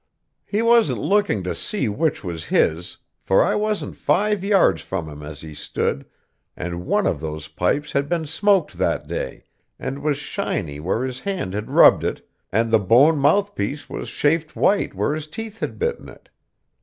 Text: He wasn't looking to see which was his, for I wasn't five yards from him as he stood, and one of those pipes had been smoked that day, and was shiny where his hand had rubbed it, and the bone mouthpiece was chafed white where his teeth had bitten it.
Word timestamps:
He 0.47 0.63
wasn't 0.63 0.97
looking 0.97 1.43
to 1.43 1.53
see 1.53 1.87
which 1.87 2.23
was 2.23 2.45
his, 2.45 2.97
for 3.21 3.43
I 3.43 3.53
wasn't 3.53 3.95
five 3.95 4.43
yards 4.43 4.81
from 4.81 5.07
him 5.07 5.21
as 5.21 5.41
he 5.41 5.53
stood, 5.53 6.07
and 6.57 6.87
one 6.87 7.05
of 7.05 7.19
those 7.19 7.49
pipes 7.49 7.91
had 7.91 8.09
been 8.09 8.25
smoked 8.25 8.79
that 8.79 9.07
day, 9.07 9.43
and 9.77 10.01
was 10.01 10.17
shiny 10.17 10.79
where 10.79 11.03
his 11.03 11.19
hand 11.19 11.53
had 11.53 11.69
rubbed 11.69 12.03
it, 12.03 12.27
and 12.51 12.71
the 12.71 12.79
bone 12.79 13.19
mouthpiece 13.19 13.91
was 13.91 14.09
chafed 14.09 14.55
white 14.55 14.95
where 14.95 15.13
his 15.13 15.27
teeth 15.27 15.59
had 15.59 15.77
bitten 15.77 16.09
it. 16.09 16.29